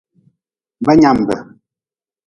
[0.85, 1.35] Banyanbe.